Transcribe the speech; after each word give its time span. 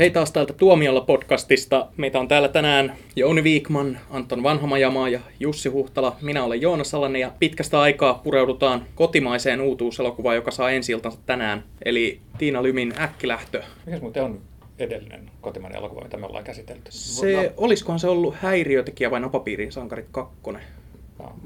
Hei 0.00 0.10
taas 0.10 0.32
täältä 0.32 0.52
Tuomiolla 0.52 1.00
podcastista. 1.00 1.88
Meitä 1.96 2.20
on 2.20 2.28
täällä 2.28 2.48
tänään 2.48 2.96
Jouni 3.16 3.44
Viikman, 3.44 3.98
Anton 4.10 4.42
Vanhamajamaa 4.42 5.08
ja 5.08 5.20
Jussi 5.40 5.68
Huhtala. 5.68 6.16
Minä 6.22 6.44
olen 6.44 6.60
Joona 6.60 6.84
Salanen 6.84 7.20
ja 7.20 7.32
pitkästä 7.38 7.80
aikaa 7.80 8.14
pureudutaan 8.14 8.84
kotimaiseen 8.94 9.60
uutuuselokuvaan, 9.60 10.36
joka 10.36 10.50
saa 10.50 10.70
ensi 10.70 10.92
tänään. 11.26 11.64
Eli 11.84 12.20
Tiina 12.38 12.62
Lymin 12.62 12.94
Äkkilähtö. 13.00 13.62
Mikäs 13.86 14.02
muuten 14.02 14.22
on 14.22 14.40
edellinen 14.78 15.30
kotimainen 15.40 15.78
elokuva, 15.78 16.00
mitä 16.00 16.16
me 16.16 16.26
ollaan 16.26 16.44
käsitelty? 16.44 16.90
Se, 16.90 17.36
no. 17.36 17.50
olisikohan 17.56 18.00
se 18.00 18.08
ollut 18.08 18.34
häiriötekijä 18.34 19.10
vai 19.10 19.20
napapiirin 19.20 19.72
sankarit 19.72 20.06
kakkonen? 20.10 20.62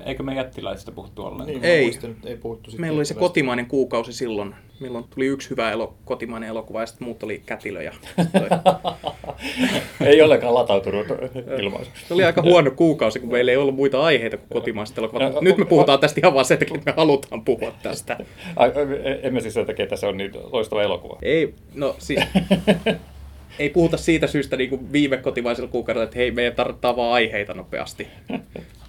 Eikö 0.04 0.22
me 0.22 0.34
jättiläisistä 0.34 0.92
puhuttu 0.92 1.22
ollenkaan? 1.22 1.46
Niin, 1.46 1.64
ei. 1.64 1.82
Muistan, 1.82 2.16
ei 2.24 2.36
puhuttu 2.36 2.70
Meillä 2.78 2.96
oli 2.96 3.04
se 3.04 3.14
kotimainen 3.14 3.66
kuukausi 3.66 4.12
silloin, 4.12 4.54
milloin 4.84 5.04
tuli 5.14 5.26
yksi 5.26 5.50
hyvä 5.50 5.70
elo, 5.70 5.94
kotimainen 6.04 6.48
elokuva 6.48 6.80
ja 6.80 6.86
sitten 6.86 7.08
muut 7.08 7.22
oli 7.22 7.42
kätilöjä. 7.46 7.94
ei 10.04 10.22
ollenkaan 10.22 10.54
latautunut 10.54 11.06
ilmaisu. 11.58 11.90
Se 12.08 12.14
oli 12.14 12.24
aika 12.24 12.42
huono 12.42 12.70
kuukausi, 12.70 13.20
kun 13.20 13.32
meillä 13.32 13.50
ei 13.50 13.56
ollut 13.56 13.74
muita 13.74 14.02
aiheita 14.02 14.36
kuin 14.36 14.48
kotimaiset 14.48 14.98
elokuvat. 14.98 15.40
Nyt 15.40 15.56
me 15.56 15.64
puhutaan 15.64 16.00
tästä 16.00 16.20
ihan 16.20 16.34
vaan 16.34 16.44
sen 16.44 16.58
takia, 16.58 16.76
että 16.76 16.90
me 16.90 16.96
halutaan 16.96 17.44
puhua 17.44 17.72
tästä. 17.82 18.16
Ai, 18.56 18.72
emme 19.22 19.40
siis 19.40 19.54
sen 19.54 19.66
takia, 19.66 19.82
että 19.82 19.96
se 19.96 20.06
on 20.06 20.16
niin 20.16 20.32
loistava 20.52 20.82
elokuva. 20.82 21.18
Ei, 21.22 21.54
no 21.74 21.96
siis 21.98 22.20
ei 23.58 23.70
puhuta 23.70 23.96
siitä 23.96 24.26
syystä 24.26 24.56
niin 24.56 24.70
kuin 24.70 24.92
viime 24.92 25.16
kotimaisella 25.16 25.68
kuukaudella, 25.68 26.04
että 26.04 26.18
hei, 26.18 26.30
meidän 26.30 26.54
tarvitaan 26.54 26.96
vaan 26.96 27.12
aiheita 27.12 27.54
nopeasti. 27.54 28.08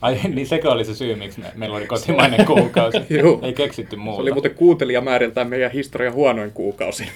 Ai 0.02 0.20
niin 0.35 0.48
sekö 0.48 0.72
oli 0.72 0.85
se 0.85 0.95
syy, 0.95 1.16
miksi 1.16 1.40
me, 1.40 1.52
meillä 1.55 1.77
oli 1.77 1.88
kotimainen 1.88 2.45
kuukausi? 2.45 2.98
Ei 3.41 3.54
keksitty 3.54 3.96
muuta. 3.96 4.18
Se 4.18 4.21
oli 4.21 4.32
muuten 4.32 4.55
kuuntelijamääriltään 4.55 5.48
meidän 5.48 5.71
historian 5.71 6.13
huonoin 6.13 6.51
kuukausi. 6.51 7.07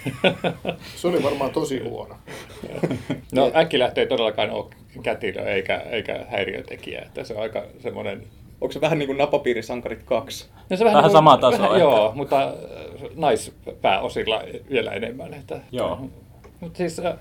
se 0.96 1.08
oli 1.08 1.24
varmaan 1.24 1.52
tosi 1.52 1.80
huono. 1.80 2.16
no 3.32 3.52
äkkilähtö 3.56 4.02
ei 4.02 4.08
todellakaan 4.08 4.52
ole 4.52 4.66
kätilö 5.04 5.42
eikä, 5.42 5.78
eikä 5.78 6.26
häiriötekijä. 6.30 7.02
Että 7.02 7.24
se 7.24 7.34
on 7.34 7.42
aika 7.42 7.64
semmoinen 7.80 8.24
Onko 8.62 8.72
se 8.72 8.82
vähän 8.82 9.00
niin 9.00 9.08
kuin 9.08 9.18
Napapiirisankarit 9.18 10.04
2? 10.04 10.50
No 10.70 10.78
se 10.78 10.86
vähän, 10.86 10.98
vähän 10.98 11.08
niin 11.08 11.18
sama 11.18 11.38
taso. 11.38 11.64
Vähän, 11.64 11.80
joo, 11.80 12.12
mutta 12.16 12.44
äh, 12.44 12.54
naispääosilla 13.16 14.44
vielä 14.70 14.92
enemmän. 14.92 15.34
Että, 15.34 15.60
joo. 15.72 16.10
Mutta 16.60 16.78
siis 16.78 17.00
äh, 17.00 17.16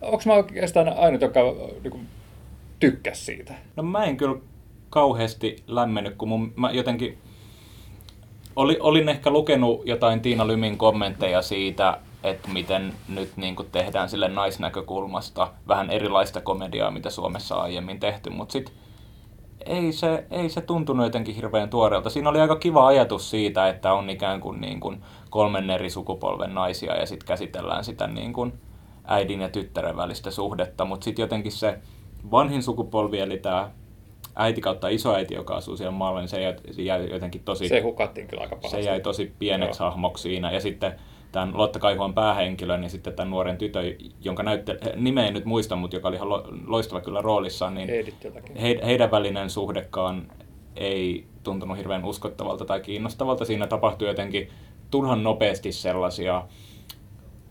onko 0.00 0.22
mä 0.26 0.32
oikeastaan 0.32 0.88
ainut, 0.88 1.20
joka 1.20 1.40
niin 1.84 2.06
tykkäsi 2.80 3.24
siitä? 3.24 3.54
No 3.76 3.82
mä 3.82 4.04
en 4.04 4.16
kyllä 4.16 4.38
kauheasti 4.92 5.56
lämmennyt, 5.66 6.16
kun 6.16 6.28
mun, 6.28 6.52
mä 6.56 6.70
jotenkin 6.70 7.18
oli, 8.56 8.78
olin 8.80 9.08
ehkä 9.08 9.30
lukenut 9.30 9.82
jotain 9.84 10.20
Tiina 10.20 10.46
Lymin 10.46 10.78
kommentteja 10.78 11.42
siitä, 11.42 11.98
että 12.24 12.48
miten 12.48 12.92
nyt 13.08 13.36
niin 13.36 13.56
kuin 13.56 13.68
tehdään 13.72 14.08
sille 14.08 14.28
naisnäkökulmasta 14.28 15.52
vähän 15.68 15.90
erilaista 15.90 16.40
komediaa, 16.40 16.90
mitä 16.90 17.10
Suomessa 17.10 17.56
on 17.56 17.62
aiemmin 17.62 18.00
tehty, 18.00 18.30
mutta 18.30 18.52
sitten 18.52 18.74
ei 19.66 19.92
se, 19.92 20.26
ei 20.30 20.48
se 20.48 20.60
tuntunut 20.60 21.06
jotenkin 21.06 21.34
hirveän 21.34 21.70
tuoreelta. 21.70 22.10
Siinä 22.10 22.30
oli 22.30 22.40
aika 22.40 22.56
kiva 22.56 22.86
ajatus 22.86 23.30
siitä, 23.30 23.68
että 23.68 23.92
on 23.92 24.10
ikään 24.10 24.40
kuin, 24.40 24.60
niin 24.60 24.80
kuin 24.80 25.02
kolmen 25.30 25.70
eri 25.70 25.90
sukupolven 25.90 26.54
naisia 26.54 26.96
ja 26.96 27.06
sitten 27.06 27.26
käsitellään 27.26 27.84
sitä 27.84 28.06
niin 28.06 28.32
kuin 28.32 28.52
äidin 29.04 29.40
ja 29.40 29.48
tyttären 29.48 29.96
välistä 29.96 30.30
suhdetta, 30.30 30.84
mutta 30.84 31.04
sitten 31.04 31.22
jotenkin 31.22 31.52
se 31.52 31.78
vanhin 32.30 32.62
sukupolvi, 32.62 33.18
eli 33.18 33.38
tämä 33.38 33.70
äiti 34.34 34.60
kautta 34.60 34.88
isoäiti, 34.88 35.34
joka 35.34 35.54
asuu 35.54 35.76
siellä 35.76 35.90
maalla, 35.90 36.20
niin 36.20 36.28
se 36.28 36.40
jäi, 36.40 36.54
se 36.70 36.82
jäi 36.82 37.10
jotenkin 37.10 37.42
tosi... 37.44 37.68
Se 37.68 37.80
hukattiin 37.80 38.28
kyllä 38.28 38.42
aika 38.42 38.56
pahasti. 38.56 38.82
Se 38.82 38.88
jäi 38.88 39.00
tosi 39.00 39.32
pieneksi 39.38 39.82
Joo. 39.82 39.90
hahmoksi 39.90 40.22
siinä. 40.22 40.52
Ja 40.52 40.60
sitten 40.60 40.92
tämän 41.32 41.50
Lotta 41.54 41.78
Kaihuan 41.78 42.14
päähenkilö, 42.14 42.78
niin 42.78 42.90
sitten 42.90 43.12
tämän 43.12 43.30
nuoren 43.30 43.56
tytön, 43.56 43.84
jonka 44.20 44.42
näytte, 44.42 44.78
nimeä 44.96 45.26
en 45.26 45.34
nyt 45.34 45.44
muista, 45.44 45.76
mutta 45.76 45.96
joka 45.96 46.08
oli 46.08 46.16
ihan 46.16 46.28
loistava 46.66 47.00
kyllä 47.00 47.22
roolissaan, 47.22 47.74
niin 47.74 47.88
he, 48.62 48.80
heidän 48.86 49.10
välinen 49.10 49.50
suhdekaan 49.50 50.32
ei 50.76 51.26
tuntunut 51.42 51.78
hirveän 51.78 52.04
uskottavalta 52.04 52.64
tai 52.64 52.80
kiinnostavalta. 52.80 53.44
Siinä 53.44 53.66
tapahtui 53.66 54.08
jotenkin 54.08 54.48
turhan 54.90 55.22
nopeasti 55.22 55.72
sellaisia 55.72 56.42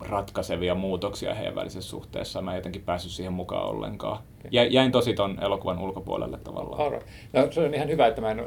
ratkaisevia 0.09 0.75
muutoksia 0.75 1.33
heidän 1.33 1.55
välisessä 1.55 1.89
suhteessa. 1.89 2.41
Mä 2.41 2.51
en 2.51 2.55
jotenkin 2.55 2.81
päässyt 2.81 3.11
siihen 3.11 3.33
mukaan 3.33 3.67
ollenkaan. 3.67 4.19
Jä, 4.51 4.63
jäin 4.63 4.91
tosi 4.91 5.13
ton 5.13 5.37
elokuvan 5.41 5.79
ulkopuolelle 5.79 6.37
tavallaan. 6.37 6.91
Right. 6.91 7.07
No, 7.33 7.51
se 7.51 7.61
on 7.61 7.73
ihan 7.73 7.89
hyvä, 7.89 8.07
että 8.07 8.21
mä 8.21 8.31
en 8.31 8.43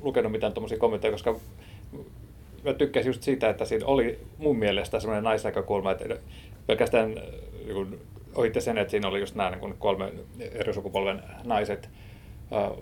lukenut 0.00 0.32
mitään 0.32 0.52
tuommoisia 0.52 0.78
kommentteja, 0.78 1.12
koska 1.12 1.36
mä 2.64 2.72
tykkäsin 2.72 3.08
just 3.10 3.22
siitä, 3.22 3.48
että 3.48 3.64
siinä 3.64 3.86
oli 3.86 4.18
mun 4.38 4.58
mielestä 4.58 5.00
semmoinen 5.00 5.24
naisnäkökulma, 5.24 5.90
että 5.90 6.16
pelkästään 6.66 7.14
niin 7.66 8.00
ohitte 8.34 8.60
sen, 8.60 8.78
että 8.78 8.90
siinä 8.90 9.08
oli 9.08 9.20
just 9.20 9.34
nämä 9.34 9.50
niin 9.50 9.74
kolme 9.78 10.12
eri 10.52 10.74
sukupolven 10.74 11.22
naiset, 11.44 11.88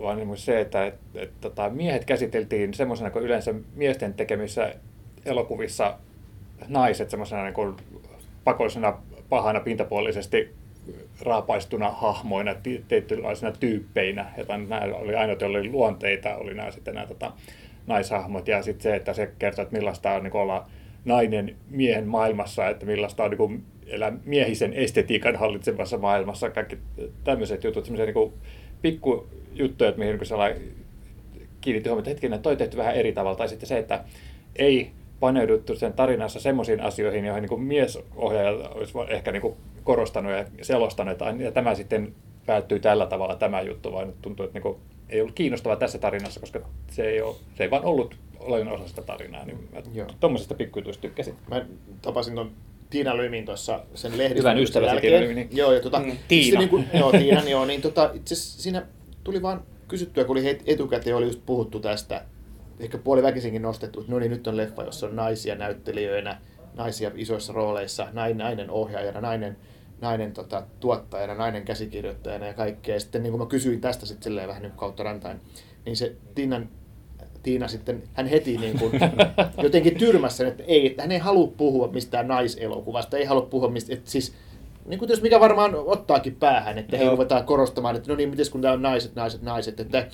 vaan 0.01 0.17
niin 0.17 0.37
se, 0.37 0.61
että 0.61 0.85
että, 0.85 0.99
että, 1.13 1.23
että 1.23 1.35
tota, 1.41 1.69
miehet 1.69 2.05
käsiteltiin 2.05 2.73
semmoisena 2.73 3.09
kuin 3.09 3.25
yleensä 3.25 3.53
miesten 3.75 4.13
tekemissä 4.13 4.75
elokuvissa 5.25 5.97
naiset 6.67 7.09
semmoisena 7.09 7.43
niin 7.43 7.75
pakollisena 8.43 8.97
pahana 9.29 9.59
pintapuolisesti 9.59 10.53
raapaistuna 11.21 11.89
hahmoina, 11.89 12.55
tietynlaisina 12.87 13.51
tyyppeinä. 13.51 14.25
Ja 14.37 14.57
nämä 14.57 14.81
oli 14.93 15.15
aina, 15.15 15.35
oli 15.45 15.69
luonteita, 15.69 16.35
oli 16.35 16.53
nämä 16.53 16.71
sitten 16.71 16.93
nämä 16.93 17.07
tota, 17.07 17.31
naishahmot. 17.87 18.47
Ja 18.47 18.63
sitten 18.63 18.83
se, 18.83 18.95
että 18.95 19.13
se 19.13 19.31
kertoo, 19.39 19.63
että 19.63 19.77
millaista 19.77 20.11
on 20.11 20.23
niin 20.23 20.35
olla 20.35 20.67
nainen 21.05 21.55
miehen 21.69 22.07
maailmassa, 22.07 22.67
että 22.67 22.85
millaista 22.85 23.23
on 23.23 23.31
niin 23.31 23.63
elää 23.87 24.13
miehisen 24.25 24.73
estetiikan 24.73 25.35
hallitsevassa 25.35 25.97
maailmassa. 25.97 26.49
Kaikki 26.49 26.77
tämmöiset 27.23 27.63
jutut, 27.63 27.85
semmoisia 27.85 28.05
niin 28.05 28.33
pikkujuttuja, 28.81 29.93
mihin 29.97 30.19
niin 30.19 30.73
kiinnitti 31.61 31.89
huomiota, 31.89 32.09
että 32.09 32.09
hetkinen, 32.09 32.41
toi 32.41 32.57
tehty 32.57 32.77
vähän 32.77 32.95
eri 32.95 33.11
tavalla. 33.11 33.37
Tai 33.37 33.49
sitten 33.49 33.67
se, 33.67 33.77
että 33.77 34.03
ei 34.55 34.91
paneuduttu 35.19 35.75
sen 35.75 35.93
tarinassa 35.93 36.39
semmoisiin 36.39 36.81
asioihin, 36.81 37.25
joihin 37.25 37.43
niin 37.49 37.61
miesohjaaja 37.61 38.69
olisi 38.69 38.93
ehkä 39.07 39.31
niin 39.31 39.55
korostanut 39.83 40.31
ja 40.31 40.45
selostanut, 40.61 41.17
ja 41.39 41.51
tämä 41.51 41.75
sitten 41.75 42.15
päättyy 42.45 42.79
tällä 42.79 43.05
tavalla 43.05 43.35
tämä 43.35 43.61
juttu, 43.61 43.91
vaan 43.91 44.13
tuntuu, 44.21 44.45
että 44.45 44.53
niin 44.53 44.63
kuin 44.63 44.77
ei 45.09 45.21
ollut 45.21 45.35
kiinnostavaa 45.35 45.75
tässä 45.75 45.97
tarinassa, 45.97 46.39
koska 46.39 46.59
se 46.91 47.03
ei, 47.03 47.21
ole, 47.21 47.35
se 47.55 47.63
ei 47.63 47.71
vaan 47.71 47.85
ollut 47.85 48.15
oleellinen 48.39 48.73
osa 48.73 48.87
sitä 48.87 49.01
tarinaa. 49.01 49.45
Niin 49.45 49.69
tuommoisesta 50.19 50.55
pikkujutuista 50.55 51.01
tykkäsin. 51.01 51.35
Mä 51.49 51.65
tapasin 52.01 52.35
tuon 52.35 52.51
Tiina 52.89 53.17
Lymin 53.17 53.45
tuossa 53.45 53.79
sen 53.93 54.11
lehdistön 54.11 54.37
Hyvän 54.37 54.59
ystäväsi 54.59 55.01
Tiina 55.01 55.19
Lymin. 55.19 55.49
Joo, 55.51 55.73
ja 55.73 55.81
tota, 55.81 55.99
mm, 55.99 56.17
Tiina. 56.27 56.59
Niin 56.59 56.69
kuin, 56.69 56.85
joo, 56.93 57.11
Tiina, 57.11 57.43
joo, 57.49 57.65
niin 57.65 57.81
tota, 57.81 58.11
itse 58.13 58.35
siinä 58.35 58.85
tuli 59.23 59.41
vaan 59.41 59.63
kysyttyä, 59.87 60.23
kun 60.23 60.37
oli 60.37 60.59
etukäteen 60.65 61.15
oli 61.15 61.25
just 61.25 61.41
puhuttu 61.45 61.79
tästä, 61.79 62.25
ehkä 62.79 62.97
puoliväkisinkin 62.97 63.61
nostettu, 63.61 63.99
että 63.99 64.11
no 64.11 64.19
niin, 64.19 64.31
nyt 64.31 64.47
on 64.47 64.57
leffa, 64.57 64.83
jossa 64.83 65.07
on 65.07 65.15
naisia 65.15 65.55
näyttelijöinä, 65.55 66.37
naisia 66.75 67.11
isoissa 67.15 67.53
rooleissa, 67.53 68.07
nainen 68.13 68.69
ohjaajana, 68.69 69.21
nainen, 69.21 69.57
nainen 70.01 70.33
tota, 70.33 70.63
tuottajana, 70.79 71.35
nainen 71.35 71.65
käsikirjoittajana 71.65 72.47
ja 72.47 72.53
kaikkea. 72.53 72.95
Ja 72.95 72.99
sitten 72.99 73.23
niin 73.23 73.31
kun 73.31 73.39
mä 73.39 73.45
kysyin 73.45 73.81
tästä 73.81 74.05
sitten 74.05 74.23
silleen 74.23 74.47
vähän 74.47 74.61
niin 74.61 74.71
kautta 74.71 75.03
rantain, 75.03 75.41
niin 75.85 75.97
se 75.97 76.15
Tiinan, 76.35 76.69
Tiina 77.43 77.67
sitten, 77.67 78.03
hän 78.13 78.27
heti 78.27 78.57
niin 78.57 78.79
kuin, 78.79 78.91
jotenkin 79.63 79.97
tyrmässä, 79.97 80.47
että 80.47 80.63
ei, 80.67 80.87
että 80.87 81.01
hän 81.01 81.11
ei 81.11 81.19
halua 81.19 81.53
puhua 81.57 81.87
mistään 81.87 82.27
naiselokuvasta, 82.27 83.17
ei 83.17 83.25
halua 83.25 83.45
puhua 83.45 83.69
mistä, 83.69 83.93
että 83.93 84.11
siis 84.11 84.33
niin 84.85 84.99
kuin 84.99 85.09
jos 85.09 85.21
mikä 85.21 85.39
varmaan 85.39 85.75
ottaakin 85.75 86.35
päähän, 86.35 86.77
että 86.77 86.97
he 86.97 87.09
ruvetaan 87.09 87.43
korostamaan, 87.43 87.95
että 87.95 88.11
no 88.11 88.15
niin, 88.15 88.29
miten 88.29 88.45
kun 88.51 88.61
tämä 88.61 88.73
on 88.73 88.81
naiset, 88.81 89.15
naiset, 89.15 89.41
naiset, 89.41 89.79
että 89.79 90.07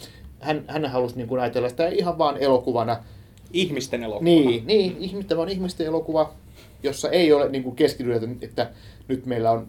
hän, 0.46 0.64
hän 0.68 0.86
halusi 0.86 1.18
niin 1.18 1.28
kuin 1.28 1.42
ajatella 1.42 1.70
sitä 1.70 1.88
ihan 1.88 2.18
vaan 2.18 2.38
elokuvana. 2.38 2.98
Ihmisten 3.54 4.04
elokuva. 4.04 4.24
Niin, 4.24 4.68
niin 4.68 5.26
tämä 5.26 5.42
on 5.42 5.50
ihmisten 5.50 5.88
elokuva, 5.88 6.34
jossa 6.84 7.10
ei 7.10 7.34
ole 7.34 7.50
niin 7.50 7.64
kuin 7.64 7.76
keskitytä, 7.76 8.28
että 8.42 8.70
nyt 9.08 9.26
meillä 9.26 9.52
on 9.52 9.68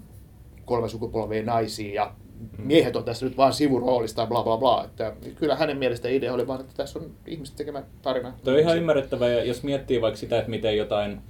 kolme 0.64 0.88
sukupolvia 0.88 1.43
naisia 1.43 1.94
ja 1.94 2.12
mm. 2.58 2.67
miehet 2.67 2.96
on 2.96 3.05
tässä 3.05 3.26
nyt 3.26 3.37
vaan 3.37 3.52
sivuroolista 3.52 4.23
ja 4.23 4.26
bla 4.26 4.43
bla 4.43 4.56
bla. 4.56 4.84
Että 4.84 5.12
kyllä 5.34 5.56
hänen 5.56 5.78
mielestä 5.78 6.08
idea 6.08 6.34
oli 6.34 6.46
vaan, 6.46 6.61
että 6.61 6.73
tässä 6.76 6.99
on 6.99 7.11
ihmiset 7.26 7.56
tekemä 7.56 7.82
tarina. 8.02 8.32
Tuo 8.44 8.52
on 8.52 8.61
ihan 8.61 8.76
ymmärrettävää, 8.76 9.28
ja 9.28 9.44
jos 9.44 9.62
miettii 9.62 10.00
vaikka 10.00 10.19
sitä, 10.19 10.38
että 10.38 10.50
miten 10.50 10.76
jotain 10.76 11.20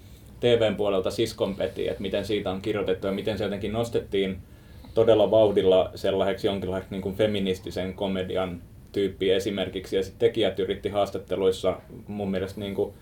TVn 0.41 0.77
puolelta 0.77 1.11
siskon 1.11 1.55
peti, 1.55 1.89
että 1.89 2.03
miten 2.03 2.25
siitä 2.25 2.51
on 2.51 2.63
kirjoitettu 2.63 3.07
ja 3.07 3.13
miten 3.13 3.39
se 3.39 3.45
jotenkin 3.45 3.73
nostettiin 3.73 4.39
todella 4.95 5.31
vauhdilla 5.31 5.91
sellaiseksi 5.95 6.47
jonkinlaiseksi 6.47 6.95
niin 6.95 7.03
kuin 7.03 7.15
feministisen 7.15 7.95
komedian 7.95 8.63
tyyppi 8.97 9.31
esimerkiksi, 9.31 9.97
ja 9.97 10.03
sitten 10.03 10.29
tekijät 10.29 10.59
yritti 10.59 10.89
haastatteluissa 10.89 11.81
mun 12.07 12.31
mielestä 12.31 12.61
niin 12.61 12.75
kuin 12.75 12.93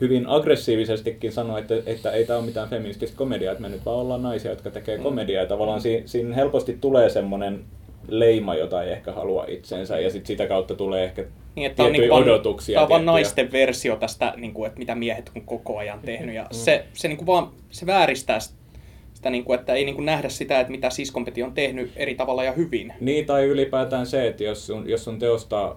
hyvin 0.00 0.26
aggressiivisestikin 0.26 1.32
sanoa, 1.32 1.58
että, 1.58 1.74
että 1.86 2.10
ei 2.10 2.24
tämä 2.24 2.38
ole 2.38 2.46
mitään 2.46 2.68
feminististä 2.68 3.16
komediaa, 3.16 3.52
että 3.52 3.62
me 3.62 3.68
nyt 3.68 3.84
vaan 3.86 3.96
ollaan 3.96 4.22
naisia, 4.22 4.50
jotka 4.50 4.70
tekee 4.70 4.96
mm. 4.96 5.02
komediaa, 5.02 5.42
ja 5.42 5.48
tavallaan 5.48 5.80
siinä, 5.80 6.06
siinä 6.06 6.34
helposti 6.34 6.78
tulee 6.80 7.08
semmoinen 7.08 7.64
leima, 8.08 8.54
jota 8.54 8.82
ei 8.82 8.92
ehkä 8.92 9.12
halua 9.12 9.44
itsensä, 9.48 9.98
ja 9.98 10.10
sitten 10.10 10.26
sitä 10.26 10.46
kautta 10.46 10.74
tulee 10.74 11.04
ehkä 11.04 11.24
niin, 11.54 11.66
että 11.66 11.82
tiettyjä 11.82 12.14
on, 12.14 12.22
odotuksia. 12.22 12.74
Tämä 12.74 12.82
on 12.82 12.88
vaan 12.88 13.06
naisten 13.06 13.52
versio 13.52 13.96
tästä, 13.96 14.34
niin 14.36 14.54
kuin, 14.54 14.66
että 14.66 14.78
mitä 14.78 14.94
miehet 14.94 15.30
on 15.36 15.42
koko 15.42 15.78
ajan 15.78 16.00
tehnyt, 16.04 16.34
ja 16.34 16.42
mm. 16.42 16.48
se, 16.50 16.84
se, 16.92 17.08
niin 17.08 17.18
kuin 17.18 17.26
vaan, 17.26 17.50
se 17.70 17.86
vääristää 17.86 18.40
sitä 18.40 18.63
sitä, 19.24 19.30
niin 19.30 19.44
kuin, 19.44 19.58
että 19.60 19.74
ei 19.74 19.84
niin 19.84 19.94
kuin 19.94 20.06
nähdä 20.06 20.28
sitä, 20.28 20.60
että 20.60 20.70
mitä 20.70 20.90
siskompeti 20.90 21.42
on 21.42 21.52
tehnyt 21.52 21.92
eri 21.96 22.14
tavalla 22.14 22.44
ja 22.44 22.52
hyvin. 22.52 22.92
Niin, 23.00 23.26
tai 23.26 23.44
ylipäätään 23.44 24.06
se, 24.06 24.26
että 24.26 24.44
jos 24.44 24.66
sun, 24.66 24.88
jos 24.88 25.04
sun, 25.04 25.18
teosta, 25.18 25.76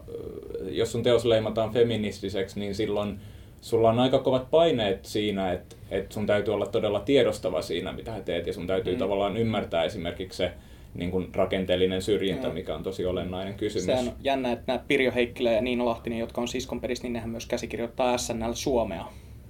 jos 0.70 0.92
sun 0.92 1.04
teos 1.04 1.26
leimataan 1.26 1.74
feministiseksi, 1.74 2.60
niin 2.60 2.76
silloin 2.76 3.20
sulla 3.62 3.90
on 3.90 4.00
aika 4.00 4.20
kovat 4.20 4.52
paineet 4.52 5.06
siinä, 5.06 5.52
että, 5.52 5.76
että 5.92 6.14
sun 6.14 6.26
täytyy 6.26 6.54
olla 6.54 6.66
todella 6.66 7.00
tiedostava 7.00 7.62
siinä, 7.62 7.92
mitä 7.92 8.16
sä 8.16 8.22
teet, 8.22 8.48
ja 8.48 8.54
sun 8.54 8.68
täytyy 8.68 8.94
mm. 8.94 9.00
tavallaan 9.00 9.38
ymmärtää 9.38 9.84
esimerkiksi 9.84 10.38
se 10.38 10.52
niin 10.96 11.12
kuin 11.12 11.28
rakenteellinen 11.36 12.02
syrjintä, 12.02 12.50
mikä 12.50 12.76
on 12.76 12.84
tosi 12.84 13.06
olennainen 13.06 13.54
kysymys. 13.54 13.86
Sehän 13.86 14.08
on 14.08 14.14
jännä, 14.24 14.52
että 14.52 14.64
nämä 14.68 14.84
Pirjo 14.88 15.12
Heikkilä 15.16 15.52
ja 15.52 15.62
Niina 15.62 15.86
Lahtinen, 15.86 16.20
jotka 16.20 16.42
on 16.42 16.48
siskonperis, 16.48 17.04
niin 17.04 17.14
nehän 17.14 17.30
myös 17.30 17.46
käsikirjoittaa 17.46 18.18
SNL 18.18 18.54
Suomea. 18.54 19.06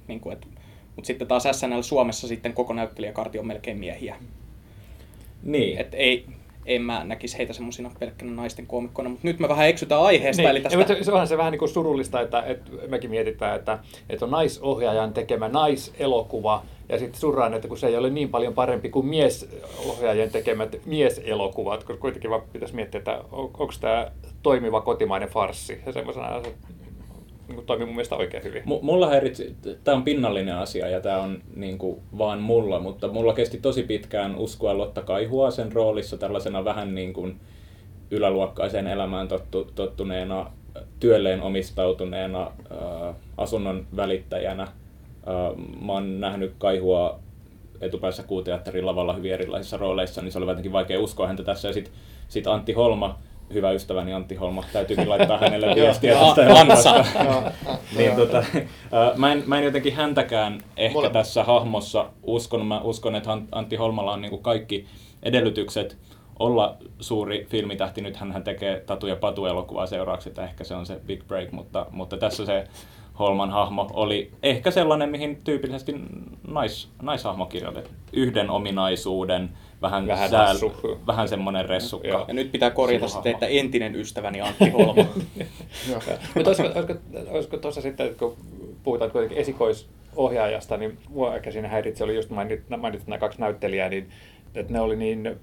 Niin 0.08 0.20
kuin, 0.20 0.34
että, 0.34 0.48
mutta 0.98 1.08
sitten 1.08 1.28
taas 1.28 1.44
SNL 1.52 1.82
Suomessa 1.82 2.28
sitten 2.28 2.54
koko 2.54 2.74
näyttelijäkarti 2.74 3.40
on 3.40 3.48
melkein 3.48 3.78
miehiä. 3.78 4.16
Niin. 5.44 5.78
Et 5.78 5.94
ei, 5.94 6.26
en 6.66 6.82
mä 6.82 7.04
näkisi 7.04 7.38
heitä 7.38 7.54
semmoisina 7.54 7.92
pelkkänä 8.00 8.32
naisten 8.32 8.68
koomikkoina, 8.68 9.10
mutta 9.10 9.28
nyt 9.28 9.40
me 9.40 9.50
vähän 9.50 9.68
eksytään 9.68 10.02
aiheesta. 10.02 10.42
Niin, 10.42 10.52
eli 10.52 10.62
tästä... 10.62 10.78
mutta 10.78 11.04
se 11.04 11.12
onhan 11.12 11.28
se 11.28 11.38
vähän 11.38 11.52
niin 11.52 11.60
kuin 11.60 11.70
surullista, 11.70 12.22
että, 12.22 12.42
että 12.42 12.72
mekin 12.88 13.10
mietitään, 13.10 13.56
että, 13.56 13.80
että 14.10 14.26
on 14.26 14.32
naisohjaajan 14.32 15.14
tekemä 15.14 15.48
naiselokuva, 15.48 16.64
ja 16.90 17.00
sitten 17.00 17.20
surraan, 17.20 17.54
että 17.54 17.68
kun 17.68 17.78
se 17.78 17.88
ei 17.88 17.98
ole 17.98 18.10
niin 18.10 18.30
paljon 18.30 18.54
parempi 18.54 18.90
kuin 18.90 19.06
miesohjaajien 19.06 20.32
tekemät 20.32 20.76
mieselokuvat, 20.86 21.84
koska 21.84 22.02
kuitenkin 22.02 22.30
vaan 22.30 22.42
pitäisi 22.54 22.76
miettiä, 22.76 22.98
että 22.98 23.24
on, 23.32 23.44
onko 23.44 23.74
tämä 23.82 24.12
toimiva 24.44 24.82
kotimainen 24.82 25.30
farssi, 25.30 25.82
ja 25.86 25.92
semmoisena 25.94 26.44
se 26.44 26.54
niin 27.48 27.66
toimii 27.66 27.86
mun 27.86 27.96
mielestä 27.96 28.16
oikein 28.16 28.44
hyvin. 28.44 28.64
M- 28.66 28.86
mulla 28.86 29.10
häiritsi, 29.10 29.56
tämä 29.84 29.98
on 29.98 30.04
pinnallinen 30.04 30.56
asia 30.56 30.90
ja 30.90 31.02
tämä 31.02 31.18
on 31.18 31.42
niin 31.56 31.78
kuin, 31.78 32.02
vaan 32.18 32.42
mulla, 32.42 32.80
mutta 32.80 33.08
mulla 33.08 33.34
kesti 33.34 33.58
tosi 33.58 33.84
pitkään 33.84 34.36
uskoa 34.36 34.78
Lotta 34.78 35.02
Kaihua 35.02 35.52
sen 35.52 35.72
roolissa 35.72 36.18
tällaisena 36.18 36.66
vähän 36.66 36.96
niin 36.96 37.14
kuin 37.14 37.40
yläluokkaiseen 38.12 38.88
elämään 38.88 39.28
tottu, 39.28 39.72
tottuneena, 39.76 40.52
työlleen 41.00 41.42
omistautuneena, 41.42 42.42
äh, 42.42 43.16
asunnon 43.38 43.88
välittäjänä. 43.96 44.64
Äh, 44.64 44.72
mä 45.82 45.94
oon 45.94 46.20
nähnyt 46.20 46.54
Kaihua 46.58 47.20
etupäässä 47.82 48.24
kuuteatterin 48.24 48.86
lavalla 48.86 49.14
hyvin 49.14 49.34
erilaisissa 49.34 49.78
rooleissa, 49.78 50.22
niin 50.22 50.32
se 50.32 50.38
oli 50.38 50.48
jotenkin 50.48 50.72
vaikea 50.72 51.00
uskoa 51.00 51.28
häntä 51.28 51.44
tässä. 51.44 51.68
Ja 51.68 51.74
sitten 51.74 51.94
sit 52.28 52.48
Antti 52.48 52.74
Holma, 52.74 53.20
hyvä 53.54 53.72
ystäväni 53.72 54.14
Antti 54.14 54.36
Holma, 54.36 54.64
täytyykin 54.74 55.10
laittaa 55.10 55.38
hänelle 55.38 55.76
viestiä 55.76 56.14
tästä 56.14 56.60
Ansa. 56.60 57.06
niin, 57.98 58.16
tota, 58.16 58.44
mä, 59.18 59.32
en, 59.32 59.44
mä 59.46 59.58
en 59.58 59.64
jotenkin 59.64 59.96
häntäkään 59.96 60.60
ehkä 60.78 60.94
Mole. 60.94 61.10
tässä 61.10 61.44
hahmossa 61.44 62.10
uskon. 62.24 62.66
Mä 62.66 62.82
uskon, 62.82 63.16
että 63.16 63.38
Antti 63.52 63.76
Holmalla 63.76 64.14
on 64.14 64.22
niin 64.22 64.42
kaikki 64.42 64.86
edellytykset 65.24 65.98
olla 66.40 66.78
suuri 67.00 67.46
filmitähti. 67.50 68.02
Nyt 68.02 68.18
hän 68.18 68.44
tekee 68.44 68.80
Tatu 68.86 69.08
ja 69.08 69.16
Patu 69.16 69.46
elokuvaa 69.46 69.86
seuraavaksi, 69.86 70.30
että 70.30 70.44
ehkä 70.44 70.64
se 70.64 70.76
on 70.76 70.86
se 70.86 71.00
big 71.06 71.24
break, 71.28 71.52
mutta, 71.52 71.86
mutta 71.92 72.18
tässä 72.18 72.46
se 72.46 72.68
Holman 73.20 73.50
hahmo 73.50 73.90
oli 73.94 74.32
ehkä 74.44 74.72
sellainen, 74.72 75.10
mihin 75.10 75.42
tyypillisesti 75.44 75.96
nais, 76.48 76.90
naishahmo 77.02 77.46
kirjoitettu. 77.46 77.90
Yhden 78.14 78.50
ominaisuuden, 78.50 79.50
vähän, 79.82 80.08
vähän, 80.08 80.30
sääl, 80.30 80.56
vähän 81.08 81.30
semmoinen 81.30 81.70
ressukka. 81.70 82.26
Ja 82.28 82.34
nyt 82.34 82.52
pitää 82.52 82.70
korjata 82.70 83.08
sitten, 83.08 83.32
että 83.32 83.48
entinen 83.48 83.96
ystäväni 83.96 84.42
Antti 84.42 84.70
Holma. 84.70 84.94
Mutta 86.36 86.50
olisiko, 86.50 86.70
olisiko, 86.76 86.94
olisiko 87.30 87.58
tuossa 87.58 87.82
sitten, 87.82 88.16
kun 88.16 88.38
puhutaan 88.84 89.12
kuitenkin 89.12 89.38
esikoisohjaajasta, 89.38 90.78
niin 90.78 90.98
mua 91.10 91.36
ehkä 91.36 91.52
siinä 91.52 91.68
häiritsi, 91.68 92.04
oli 92.04 92.16
just 92.16 92.30
mainit, 92.30 92.70
mainittu 92.78 93.10
nämä 93.10 93.20
kaksi 93.20 93.40
näyttelijää, 93.40 93.90
niin 93.90 94.10
että 94.56 94.74
ne 94.74 94.80
oli 94.80 94.96
niin, 94.96 95.24
ne 95.24 95.38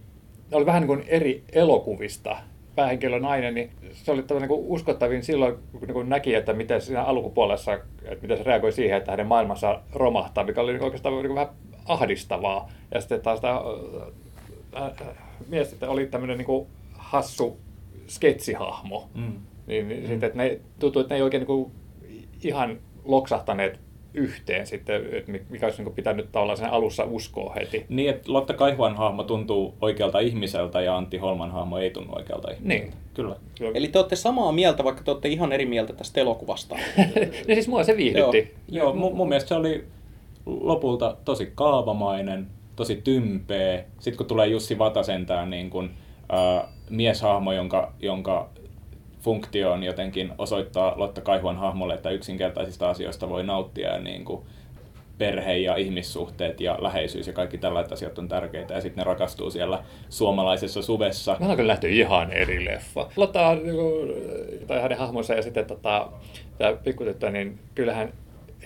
oli 0.53 0.67
vähän 0.67 0.83
niin 0.83 0.87
kuin 0.87 1.05
eri 1.07 1.45
elokuvista 1.53 2.37
päähenkilö 2.75 3.21
nainen, 3.21 3.55
niin 3.55 3.71
se 3.93 4.13
oli 4.13 4.25
niin 4.31 4.49
kuin 4.49 4.67
uskottavin 4.67 5.23
silloin, 5.23 5.55
kun 5.93 6.09
näki, 6.09 6.35
että 6.35 6.53
miten 6.53 6.81
siinä 6.81 7.03
alkupuolessa, 7.03 7.73
että 7.73 8.23
miten 8.23 8.37
se 8.37 8.43
reagoi 8.43 8.73
siihen, 8.73 8.99
että 8.99 9.11
hänen 9.11 9.27
maailmansa 9.27 9.81
romahtaa, 9.93 10.45
mikä 10.45 10.61
oli 10.61 10.79
oikeastaan 10.79 11.15
niin 11.15 11.27
kuin 11.27 11.35
vähän 11.35 11.55
ahdistavaa. 11.87 12.71
Ja 12.95 13.01
sitten 13.01 13.21
taas 13.21 13.41
tämä 13.41 13.61
äh, 14.77 15.09
äh, 15.09 15.17
mies 15.49 15.73
että 15.73 15.91
oli 15.91 16.07
tämmöinen 16.07 16.39
niin 16.39 16.67
hassu 16.93 17.59
sketsihahmo. 18.07 19.09
Mm. 19.15 19.33
Niin, 19.67 19.89
niin 19.89 20.01
mm. 20.03 20.09
sitten, 20.09 20.27
että 20.27 20.39
ne 20.39 20.61
tuntui, 20.79 21.01
että 21.01 21.15
ne 21.15 21.17
ei 21.19 21.23
oikein 21.23 21.41
niin 21.41 21.47
kuin 21.47 21.73
ihan 22.43 22.79
loksahtaneet 23.05 23.81
yhteen 24.15 24.67
sitten, 24.67 25.07
että 25.13 25.33
mikä 25.51 25.67
olisi 25.67 25.83
niin 25.83 25.95
pitänyt 25.95 26.33
tavallaan 26.33 26.59
sen 26.59 26.71
alussa 26.71 27.05
uskoa 27.05 27.55
heti. 27.55 27.87
Niin, 27.89 28.11
että 28.11 28.33
Lotta 28.33 28.55
Kaihuan 28.55 28.97
hahmo 28.97 29.23
tuntuu 29.23 29.75
oikealta 29.81 30.19
ihmiseltä 30.19 30.81
ja 30.81 30.97
Antti 30.97 31.19
Holman 31.19 31.51
hahmo 31.51 31.79
ei 31.79 31.91
tunnu 31.91 32.17
oikealta 32.17 32.51
ihmiseltä. 32.51 32.85
Niin. 32.85 32.95
Kyllä. 33.15 33.37
Eli 33.75 33.89
te 33.89 33.99
olette 33.99 34.17
samaa 34.17 34.53
mieltä, 34.53 34.85
vaikka 34.85 35.03
te 35.03 35.11
olette 35.11 35.29
ihan 35.29 35.53
eri 35.53 35.67
mieltä 35.67 35.93
tästä 35.93 36.21
elokuvasta. 36.21 36.77
niin 37.47 37.55
siis 37.55 37.69
mua 37.69 37.85
se 37.85 37.97
viihdytti. 37.97 38.55
Joo, 38.69 38.85
Joo 38.85 38.95
mun, 38.95 39.17
mun 39.17 39.29
mielestä 39.29 39.49
se 39.49 39.55
oli 39.55 39.85
lopulta 40.47 41.17
tosi 41.25 41.53
kaavamainen, 41.55 42.47
tosi 42.77 42.97
tympeä. 42.97 43.85
Sitten 43.99 44.17
kun 44.17 44.27
tulee 44.27 44.47
Jussi 44.47 44.79
Vatasen 44.79 45.27
tämä 45.27 45.47
niin 45.47 45.71
kun, 45.71 45.91
äh, 46.33 46.69
mieshahmo, 46.91 47.53
jonka, 47.53 47.93
jonka 48.01 48.51
funktio 49.21 49.73
on 49.73 49.83
jotenkin 49.83 50.33
osoittaa 50.39 50.95
Lotta 50.97 51.21
Kaihuan 51.21 51.57
hahmolle, 51.57 51.95
että 51.95 52.11
yksinkertaisista 52.11 52.91
asioista 52.91 53.29
voi 53.29 53.45
nauttia 53.45 53.89
ja 53.89 53.99
niin 53.99 54.25
kuin 54.25 54.43
perhe 55.19 55.57
ja 55.57 55.77
ihmissuhteet 55.77 56.61
ja 56.61 56.77
läheisyys 56.81 57.27
ja 57.27 57.33
kaikki 57.33 57.59
tällaiset 57.59 57.93
asiat 57.93 58.19
on 58.19 58.29
tärkeitä 58.29 58.75
ja 58.75 58.81
sitten 58.81 59.03
ne 59.03 59.05
rakastuu 59.05 59.51
siellä 59.51 59.83
suomalaisessa 60.09 60.83
suvessa. 60.83 61.37
Mä 61.41 61.47
on 61.47 61.57
kyllä 61.57 61.79
ihan 61.89 62.33
eri 62.33 62.65
leffa. 62.65 63.09
Lotta 63.17 63.55
niinku, 63.55 63.93
tai 64.67 64.83
hänen 64.83 64.99
hahmonsa 64.99 65.35
ja 65.35 65.43
sitten 65.43 65.67
tota, 65.67 66.09
tämä 66.59 66.73
pikkutyttö, 66.73 67.31
niin 67.31 67.59
kyllähän 67.75 68.13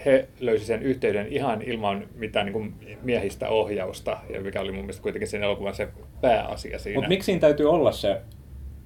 he 0.07 0.29
löysi 0.41 0.65
sen 0.65 0.83
yhteyden 0.83 1.27
ihan 1.27 1.63
ilman 1.63 2.09
mitään 2.15 2.47
niin 2.47 2.53
kuin 2.53 2.75
miehistä 3.03 3.49
ohjausta, 3.49 4.17
ja 4.35 4.41
mikä 4.41 4.61
oli 4.61 4.73
mun 4.73 4.81
mielestä 4.81 5.03
kuitenkin 5.03 5.29
sen 5.29 5.43
elokuvan 5.43 5.75
se 5.75 5.89
pääasia 6.21 6.79
siinä. 6.79 6.97
Mutta 6.97 7.09
miksi 7.09 7.27
siinä 7.27 7.41
täytyy 7.41 7.71
olla 7.71 7.93
se, 7.93 8.21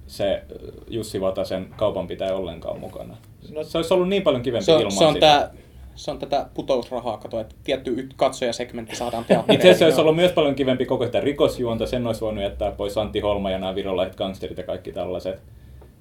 se 0.07 0.41
Jussi 0.87 1.21
Vatasen 1.21 1.67
kaupanpitäjä 1.77 2.35
ollenkaan 2.35 2.79
mukana? 2.79 3.17
No, 3.51 3.63
se 3.63 3.77
olisi 3.77 3.93
ollut 3.93 4.09
niin 4.09 4.23
paljon 4.23 4.41
kivempi 4.41 4.65
se 4.65 4.73
on, 4.73 4.79
ilman 4.79 4.91
se 4.91 5.05
on 5.05 5.13
sitä. 5.13 5.51
se 5.95 6.11
on 6.11 6.19
tätä 6.19 6.45
putousrahaa, 6.53 7.17
kato, 7.17 7.39
että 7.39 7.55
tietty 7.63 8.09
katsojasegmentti 8.15 8.95
saadaan 8.95 9.25
teatteriin. 9.27 9.55
Itse 9.55 9.67
asiassa 9.67 9.85
olisi 9.85 10.01
ollut 10.01 10.15
myös 10.15 10.31
paljon 10.31 10.55
kivempi 10.55 10.85
koko 10.85 11.05
sitä 11.05 11.19
rikosjuonta, 11.19 11.87
sen 11.87 12.07
olisi 12.07 12.21
voinut 12.21 12.43
jättää 12.43 12.71
pois 12.71 12.97
Antti 12.97 13.19
Holma 13.19 13.51
ja 13.51 13.59
nämä 13.59 13.75
virolaiset 13.75 14.15
gangsterit 14.15 14.57
ja 14.57 14.63
kaikki 14.63 14.91
tällaiset. 14.91 15.41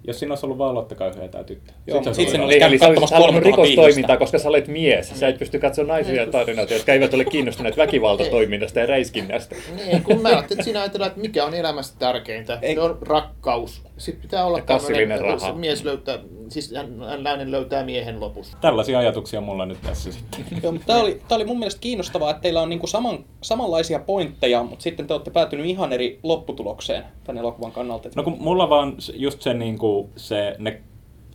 Jos 0.07 0.19
siinä 0.19 0.33
olisi 0.33 0.47
ollut 0.47 0.59
vaan 0.59 0.75
Lotta 0.75 0.95
Kaihoja 0.95 1.29
tämä 1.29 1.45
tyttö. 1.45 1.73
Joo, 1.87 2.03
sitten 2.03 2.15
sit 2.15 2.41
olisi 2.41 2.59
käynyt 2.59 2.81
katsomassa 2.81 3.41
rikostoimintaa, 3.41 4.17
koska 4.17 4.39
sä 4.39 4.49
olet 4.49 4.69
mies. 4.69 5.13
Sä 5.15 5.29
et 5.29 5.39
pysty 5.39 5.59
katsomaan 5.59 5.89
naisia 5.89 6.27
tarinoita, 6.27 6.75
jotka 6.75 6.93
eivät 6.93 7.15
ole 7.15 7.25
kiinnostuneet 7.25 7.77
väkivaltatoiminnasta 7.77 8.81
ja 8.81 8.87
räiskinnästä. 8.87 9.57
Niin, 9.77 10.03
kun 10.03 10.23
mä 10.23 10.29
ajattelin, 10.29 10.61
että 10.61 10.65
sinä 10.65 10.81
ajatellaan, 10.81 11.09
että 11.09 11.21
mikä 11.21 11.45
on 11.45 11.55
elämässä 11.55 11.95
tärkeintä. 11.99 12.59
Se 12.75 12.81
on 12.81 12.99
rakkaus. 13.01 13.83
Sitten 14.03 14.23
pitää 14.23 14.45
olla 14.45 14.61
tämmöinen, 14.61 15.21
raha. 15.21 15.53
mies 15.53 15.85
löytää, 15.85 16.19
siis 16.49 16.75
nainen 17.23 17.51
löytää 17.51 17.85
miehen 17.85 18.21
lopussa. 18.21 18.59
Tällaisia 18.61 18.99
ajatuksia 18.99 19.41
mulla 19.41 19.67
nyt 19.67 19.79
tässä 19.83 20.13
sitten. 20.13 20.45
Joo, 20.63 20.73
mutta 20.73 20.87
tämä 20.87 21.01
oli, 21.01 21.21
tämä 21.29 21.37
oli 21.37 21.45
mun 21.45 21.59
mielestä 21.59 21.81
kiinnostavaa, 21.81 22.31
että 22.31 22.43
teillä 22.43 22.63
on 22.63 22.69
niinku 22.69 22.87
saman, 22.87 23.25
samanlaisia 23.43 23.99
pointteja, 23.99 24.63
mutta 24.63 24.83
sitten 24.83 25.07
te 25.07 25.15
olette 25.15 25.31
päätynyt 25.31 25.67
ihan 25.67 25.93
eri 25.93 26.19
lopputulokseen 26.23 27.05
tämän 27.25 27.41
elokuvan 27.41 27.73
kannalta. 27.73 28.09
No 28.17 28.23
kun 28.23 28.37
mulla 28.41 28.71
vaan 28.71 28.95
just 29.15 29.43
se, 29.43 29.55
niinku, 29.55 30.11
se 30.17 30.57
ne 30.59 30.83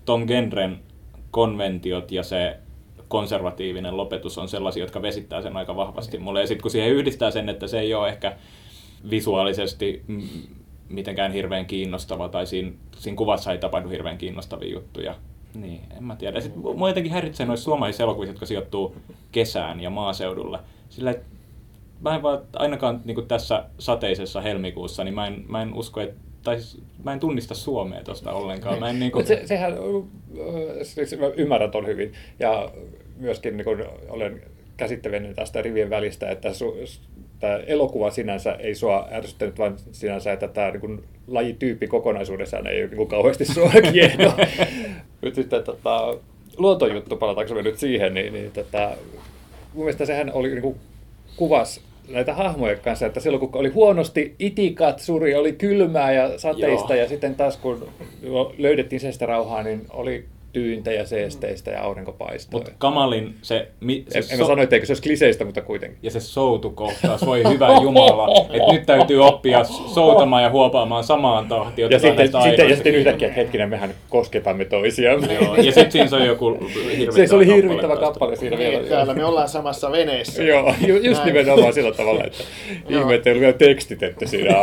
ton 0.05 0.23
genren 0.27 0.79
konventiot 1.31 2.11
ja 2.11 2.23
se 2.23 2.57
konservatiivinen 3.07 3.97
lopetus 3.97 4.37
on 4.37 4.49
sellaisia, 4.49 4.83
jotka 4.83 5.01
vesittää 5.01 5.41
sen 5.41 5.57
aika 5.57 5.75
vahvasti 5.75 6.19
mulle. 6.19 6.41
Ja 6.41 6.47
sitten 6.47 6.61
kun 6.61 6.71
siihen 6.71 6.91
yhdistää 6.91 7.31
sen, 7.31 7.49
että 7.49 7.67
se 7.67 7.79
ei 7.79 7.93
ole 7.93 8.09
ehkä 8.09 8.37
visuaalisesti 9.09 10.03
mitenkään 10.89 11.31
hirveän 11.31 11.65
kiinnostava, 11.65 12.29
tai 12.29 12.47
siinä, 12.47 12.71
siinä 12.97 13.17
kuvassa 13.17 13.51
ei 13.51 13.57
tapahdu 13.57 13.89
hirveän 13.89 14.17
kiinnostavia 14.17 14.73
juttuja. 14.73 15.15
Niin, 15.55 15.81
en 15.97 16.03
mä 16.03 16.15
tiedä. 16.15 16.41
Sitten 16.41 16.61
mua 16.61 16.89
jotenkin 16.89 17.11
häiritsee 17.11 17.45
noissa 17.45 17.63
suomalaisissa 17.63 18.03
elokuvissa, 18.03 18.31
jotka 18.31 18.45
sijoittuu 18.45 18.95
kesään 19.31 19.79
ja 19.79 19.89
maaseudulle. 19.89 20.59
Sillä 20.89 21.15
mä 22.01 22.15
en 22.15 22.23
vaan, 22.23 22.41
ainakaan 22.53 23.01
niin 23.05 23.27
tässä 23.27 23.65
sateisessa 23.79 24.41
helmikuussa, 24.41 25.03
niin 25.03 25.15
mä 25.15 25.27
en, 25.27 25.45
mä 25.47 25.61
en 25.61 25.73
usko, 25.73 26.01
että 26.01 26.27
tai 26.43 26.57
mä 27.03 27.13
en 27.13 27.19
tunnista 27.19 27.55
Suomea 27.55 28.03
tuosta 28.03 28.33
ollenkaan. 28.33 28.79
Mä 28.79 28.89
en 28.89 28.99
niin 28.99 29.11
kuin... 29.11 29.27
se, 29.27 29.41
sehän, 29.45 29.73
siis 30.83 31.19
mä 31.19 31.25
ymmärrän 31.37 31.71
ton 31.71 31.87
hyvin. 31.87 32.13
Ja 32.39 32.71
myöskin 33.17 33.57
niin 33.57 33.67
olen 34.09 34.41
käsittäväinen 34.77 35.35
tästä 35.35 35.61
rivien 35.61 35.89
välistä, 35.89 36.29
että 36.29 36.53
su, 36.53 36.77
tämä 37.39 37.57
elokuva 37.57 38.11
sinänsä 38.11 38.51
ei 38.53 38.75
sua 38.75 39.07
ärsyttänyt, 39.11 39.59
vaan 39.59 39.75
sinänsä, 39.91 40.33
että 40.33 40.47
tämä 40.47 40.71
niin 40.71 41.03
lajityyppi 41.27 41.87
kokonaisuudessaan 41.87 42.67
ei 42.67 42.83
ole 42.83 42.91
niin 42.91 43.07
kauheasti 43.07 43.45
sua 43.45 43.71
kiehdo. 43.91 44.33
nyt 45.21 45.35
sitten 45.35 45.63
tota, 45.63 46.17
luontojuttu, 46.57 47.17
palataanko 47.17 47.53
me 47.53 47.61
nyt 47.61 47.77
siihen, 47.77 48.13
niin, 48.13 48.33
niin 48.33 48.51
tota, 48.51 48.91
mun 49.73 49.83
mielestä 49.83 50.05
sehän 50.05 50.31
oli 50.33 50.49
niin 50.49 50.61
kuin, 50.61 50.75
kuvas 51.35 51.81
näitä 52.09 52.33
hahmojen 52.33 52.79
kanssa, 52.79 53.05
että 53.05 53.19
silloin 53.19 53.39
kun 53.39 53.59
oli 53.59 53.69
huonosti 53.69 54.35
itikatsuri, 54.39 55.35
oli 55.35 55.53
kylmää 55.53 56.11
ja 56.11 56.39
sateista 56.39 56.93
Joo. 56.93 57.03
ja 57.03 57.09
sitten 57.09 57.35
taas 57.35 57.57
kun 57.57 57.89
löydettiin 58.57 58.99
sestä 58.99 59.25
rauhaa, 59.25 59.63
niin 59.63 59.85
oli 59.89 60.25
tyyntä 60.53 60.91
ja 60.91 61.05
seesteistä 61.05 61.71
ja 61.71 61.81
aurinko 61.83 62.11
paistoi. 62.11 62.59
Mutta 62.59 62.71
kamalin 62.77 63.35
se... 63.41 63.67
Mi, 63.79 64.03
se 64.09 64.19
en, 64.19 64.25
en 64.31 64.39
mä 64.39 64.45
sano, 64.45 64.61
etteikö 64.63 64.85
se 64.85 64.91
olisi 64.91 65.03
kliseistä, 65.03 65.45
mutta 65.45 65.61
kuitenkin. 65.61 65.97
ja 66.03 66.11
se 66.11 66.19
soutukohtaus, 66.19 67.25
voi 67.25 67.43
hyvä 67.53 67.67
Jumala, 67.81 68.45
että 68.53 68.73
nyt 68.73 68.85
täytyy 68.85 69.25
oppia 69.25 69.63
soutamaan 69.63 70.43
ja 70.43 70.49
huopaamaan 70.49 71.03
samaan 71.03 71.47
tahtiin. 71.47 71.91
Ja 71.91 71.99
sitten, 71.99 72.27
sitten, 72.43 72.69
ja 72.69 72.75
sitten 72.75 72.95
yhtäkkiä, 72.95 73.27
että 73.27 73.39
hetkinen, 73.41 73.69
mehän 73.69 73.93
kosketamme 74.09 74.65
toisiamme. 74.65 75.33
Joo, 75.33 75.55
ja 75.55 75.63
sitten 75.63 75.91
siinä 75.91 76.07
se 76.07 76.15
on 76.15 76.25
joku 76.25 76.57
hirvittävä 76.97 77.27
Se, 77.27 77.35
oli 77.35 77.45
kappale 77.45 77.55
hirvittävä 77.55 77.95
taas. 77.95 78.07
kappale 78.09 78.35
siinä 78.35 78.57
Niin, 78.57 78.71
vielä. 78.71 78.87
täällä 78.87 79.13
me 79.13 79.25
ollaan 79.25 79.49
samassa 79.49 79.91
veneessä. 79.91 80.43
Joo, 80.43 80.73
ju- 80.87 80.95
just 81.03 81.23
Näin. 81.23 81.33
nimenomaan 81.33 81.73
sillä 81.73 81.91
tavalla, 81.91 82.23
että 82.23 82.43
ihme, 82.89 83.15
että 83.15 83.29
ei 83.29 83.31
ollut 83.31 83.41
vielä 83.41 83.53
tekstitetty 83.53 84.27
siinä. 84.27 84.55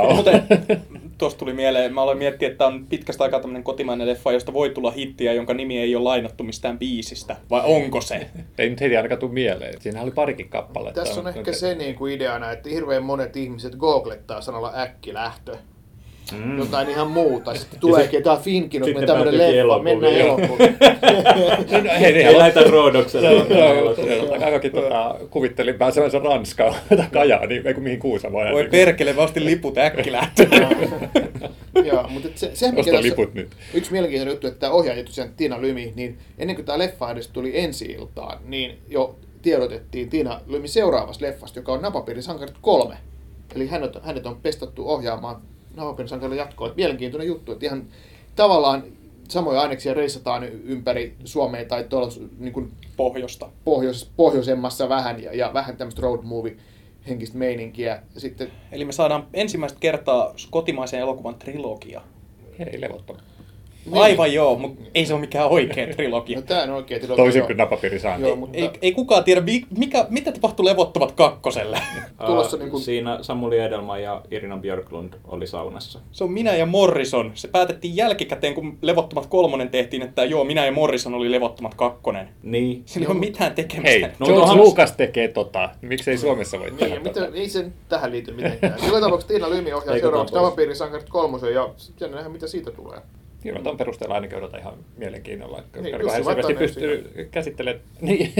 Tuosta 1.18 1.38
tuli 1.38 1.52
mieleen, 1.52 1.94
mä 1.94 2.02
aloin 2.02 2.18
miettiä, 2.18 2.48
että 2.48 2.66
on 2.66 2.86
pitkästä 2.86 3.24
aikaa 3.24 3.40
tämmöinen 3.40 3.62
kotimainen 3.62 4.06
leffa, 4.06 4.32
josta 4.32 4.52
voi 4.52 4.70
tulla 4.70 4.90
hittiä, 4.90 5.32
jonka 5.32 5.54
nimi 5.54 5.78
ei 5.78 5.96
ole 5.96 6.04
lainattu 6.04 6.44
mistään 6.44 6.78
biisistä. 6.78 7.36
Vai 7.50 7.62
onko 7.64 8.00
se? 8.00 8.26
Ei 8.58 8.70
nyt 8.70 8.80
heti 8.80 8.96
ainakaan 8.96 9.20
tule 9.20 9.32
mieleen. 9.32 9.80
Siinä 9.80 10.02
oli 10.02 10.10
parikin 10.10 10.48
kappaletta. 10.48 11.00
Tässä 11.00 11.20
on 11.20 11.28
ehkä 11.28 11.52
se 11.52 11.74
niin 11.74 11.94
kuin 11.94 12.14
ideana, 12.14 12.52
että 12.52 12.68
hirveän 12.68 13.02
monet 13.02 13.36
ihmiset 13.36 13.74
googlettaa 13.76 14.40
sanalla 14.40 14.72
äkkilähtö. 14.76 15.56
Mm. 16.32 16.58
Jotain 16.58 16.88
ihan 16.90 17.10
muuta. 17.10 17.54
Sitten 17.54 17.80
tuleekin, 17.80 18.22
tämä 18.22 18.36
on 18.36 18.42
Finkin, 18.42 18.82
mutta 18.82 19.06
tämmöinen 19.06 19.38
leffa, 19.38 19.54
elokuviin. 19.56 19.98
mennään 19.98 20.20
elokuviin. 20.20 20.76
Hei, 22.00 22.06
Ei 22.16 22.24
niin, 22.24 22.38
lähdetä 22.38 22.70
Roodokselle. 22.70 24.44
Aikakin 24.44 24.72
tota, 24.72 25.16
kuvittelin 25.30 25.74
pääsevänsä 25.74 26.18
Ranskaan 26.18 26.74
tai 26.96 27.06
Kajaaniin, 27.12 27.66
ei 27.66 27.74
kun 27.74 27.82
mihin 27.82 27.98
Kuusamoon. 27.98 28.52
Voi 28.52 28.68
perkele, 28.70 29.12
mä 29.12 29.22
ostin 29.22 29.44
liput 29.44 29.78
äkkilähtö. 29.78 30.46
Joo, 31.84 32.08
mutta 32.08 32.28
se, 32.34 32.50
se 32.54 32.70
mikä 32.72 32.90
tässä, 32.90 33.02
liput 33.02 33.34
nyt. 33.34 33.48
yksi 33.74 33.92
mielenkiintoinen 33.92 34.32
juttu, 34.32 34.46
että 34.46 34.60
tämä 34.60 34.72
ohjaaja 34.72 35.04
tosiaan 35.04 35.30
Tiina 35.36 35.60
Lymi, 35.60 35.92
niin 35.96 36.18
ennen 36.38 36.56
kuin 36.56 36.66
tämä 36.66 36.78
leffa 36.78 37.10
edes 37.10 37.28
tuli 37.28 37.60
ensi 37.60 37.84
iltaan, 37.84 38.38
niin 38.44 38.78
jo 38.88 39.16
tiedotettiin 39.42 40.10
Tiina 40.10 40.40
Lymi 40.46 40.68
seuraavasta 40.68 41.24
leffasta, 41.24 41.58
joka 41.58 41.72
on 41.72 41.82
Napapiirin 41.82 42.22
sankarit 42.22 42.54
3. 42.60 42.96
Eli 43.56 43.66
hänet, 43.66 43.92
hänet 44.02 44.26
on 44.26 44.36
pestattu 44.42 44.88
ohjaamaan 44.88 45.42
Napapiirin 45.76 46.08
sankarin 46.08 46.38
jatkoa. 46.38 46.68
Et 46.68 46.76
mielenkiintoinen 46.76 47.28
juttu, 47.28 47.52
että 47.52 47.66
ihan 47.66 47.86
tavallaan 48.36 48.84
samoja 49.28 49.60
aineksia 49.60 49.94
reissataan 49.94 50.44
ympäri 50.44 51.16
Suomea 51.24 51.64
tai 51.64 51.84
tuolla 51.84 52.08
niin 52.38 52.52
kuin 52.52 52.72
Pohjosta. 52.96 53.50
pohjois, 53.64 54.10
pohjoisemmassa 54.16 54.88
vähän 54.88 55.22
ja, 55.22 55.34
ja 55.36 55.50
vähän 55.54 55.76
tämmöistä 55.76 56.02
road 56.02 56.20
movie 56.22 56.56
henkistä 57.08 57.38
meininkiä. 57.38 58.02
Sitten 58.16 58.52
Eli 58.72 58.84
me 58.84 58.92
saadaan 58.92 59.26
ensimmäistä 59.34 59.78
kertaa 59.80 60.34
kotimaisen 60.50 61.00
elokuvan 61.00 61.34
trilogia. 61.34 62.02
Hei, 62.58 62.80
levottoma. 62.80 63.20
Niin. 63.86 64.02
Aivan 64.02 64.32
joo, 64.32 64.56
mutta 64.58 64.82
ei 64.94 65.06
se 65.06 65.12
ole 65.14 65.20
mikään 65.20 65.48
oikea 65.48 65.86
trilogia. 65.86 66.36
no, 66.38 66.42
tämä 66.42 66.62
on 66.62 66.70
oikein 66.70 67.00
trilogia. 67.00 67.24
Toisin 67.24 67.42
kuin 67.42 67.56
napapiiri 67.56 67.98
saa. 67.98 68.18
Joo, 68.18 68.36
mutta 68.36 68.58
Ei, 68.58 68.70
ei 68.82 68.92
kukaan 68.92 69.24
tiedä, 69.24 69.40
mi- 69.40 69.66
mikä, 69.78 70.06
mitä 70.10 70.32
tapahtui 70.32 70.64
Levottomat 70.66 71.12
kakkoselle. 71.12 71.78
tulossa 72.26 72.56
Ää, 72.56 72.62
niinku- 72.62 72.78
Siinä 72.78 73.18
Samuli 73.22 73.58
Edelman 73.58 74.02
ja 74.02 74.22
Irina 74.30 74.56
Björklund 74.56 75.12
oli 75.24 75.46
saunassa. 75.46 75.98
Se 76.12 76.24
on 76.24 76.32
minä 76.32 76.54
ja 76.56 76.66
Morrison. 76.66 77.30
Se 77.34 77.48
päätettiin 77.48 77.96
jälkikäteen, 77.96 78.54
kun 78.54 78.78
Levottomat 78.82 79.26
kolmonen 79.26 79.68
tehtiin, 79.68 80.02
että 80.02 80.24
joo, 80.24 80.44
minä 80.44 80.66
ja 80.66 80.72
Morrison 80.72 81.14
oli 81.14 81.30
Levottomat 81.30 81.74
kakkonen. 81.74 82.28
Niin. 82.42 82.82
Sillä 82.86 83.06
ei 83.06 83.10
ole 83.12 83.20
mitään 83.20 83.54
tekemistä. 83.54 83.90
Hei, 83.90 84.00
No, 84.18 84.26
George 84.26 84.42
onhan- 84.42 84.56
Lucas 84.58 84.92
tekee 84.92 85.28
tota. 85.28 85.70
Miksei 85.82 86.18
Suomessa 86.18 86.58
voi 86.58 86.66
Niin, 86.66 86.76
tehdä 86.78 86.94
ja 86.94 87.00
tota? 87.00 87.26
ei 87.34 87.48
sen 87.48 87.72
tähän 87.88 88.12
liity 88.12 88.32
mitenkään. 88.32 88.74
Joka 88.86 89.00
tapauksessa 89.00 89.28
Tiina 89.28 89.50
Lymi 89.50 89.72
ohjaa 89.72 89.98
seuraavaksi 89.98 90.32
pois. 90.32 90.42
Navapiirin 90.44 90.76
sankarit 90.76 91.08
kolmosen 91.08 91.54
ja 91.54 91.68
sitten 91.76 92.10
nähdään 92.10 92.32
mitä 92.32 92.46
siitä 92.46 92.70
tulee. 92.70 92.98
Kyllä, 93.44 93.62
tuon 93.62 93.76
perusteella 93.76 94.14
ainakin 94.14 94.38
odotan 94.38 94.60
ihan 94.60 94.74
mielenkiinnolla. 94.96 95.56
Koska 95.56 95.80
Niin, 95.80 95.92
niin, 95.92 96.00
Jussi 96.00 96.16
hän 96.16 96.24
selvästi 96.24 96.54
pystyy 96.54 97.28
käsittelemään... 97.30 97.84
Niin. 98.00 98.32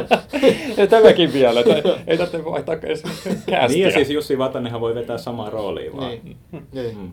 ja 0.76 0.86
tämäkin 0.86 1.32
vielä, 1.32 1.60
että 1.60 1.98
ei 2.06 2.18
tarvitse 2.18 2.44
vaihtaa 2.44 2.74
edes 2.82 3.02
kästiä. 3.46 3.68
Niin 3.68 3.80
ja 3.80 3.90
siis 3.90 4.10
Jussi 4.10 4.38
Vatanenhan 4.38 4.80
voi 4.80 4.94
vetää 4.94 5.18
samaa 5.18 5.50
roolia 5.50 5.96
vaan. 5.96 6.10
Niin. 6.10 6.36
niin. 6.72 6.98
Mm. 6.98 7.10